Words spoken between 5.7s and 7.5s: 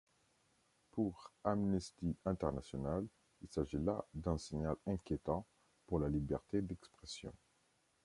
pour la liberté d'expression.